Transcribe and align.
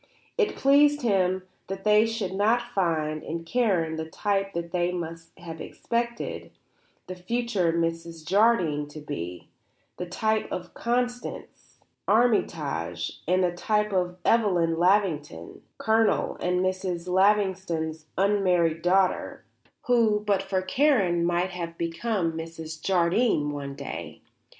It 0.35 0.55
pleased 0.55 1.03
him 1.03 1.43
that 1.67 1.83
they 1.83 2.07
should 2.07 2.33
not 2.33 2.71
find 2.73 3.21
in 3.21 3.43
Karen 3.45 3.97
the 3.97 4.09
type 4.09 4.53
that 4.53 4.71
they 4.71 4.91
must 4.91 5.29
have 5.37 5.61
expected 5.61 6.49
the 7.05 7.13
future 7.13 7.71
Mrs. 7.71 8.25
Jardine 8.27 8.87
to 8.87 8.99
be, 8.99 9.49
the 9.97 10.07
type 10.07 10.51
of 10.51 10.73
Constance 10.73 11.77
Armytage 12.07 13.21
and 13.27 13.43
the 13.43 13.51
type 13.53 13.93
of 13.93 14.17
Evelyn 14.25 14.79
Lavington, 14.79 15.61
Colonel 15.77 16.35
and 16.39 16.61
Mrs. 16.61 17.07
Lavington's 17.07 18.07
unmarried 18.17 18.81
daughter, 18.81 19.43
who, 19.83 20.21
but 20.25 20.41
for 20.41 20.63
Karen, 20.63 21.23
might 21.23 21.49
well 21.51 21.67
have 21.67 21.77
become 21.77 22.31
Mrs. 22.31 22.81
Jardine 22.81 23.51
one 23.51 23.75
day. 23.75 24.23